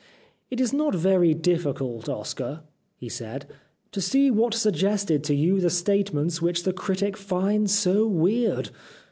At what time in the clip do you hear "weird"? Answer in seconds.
8.07-8.71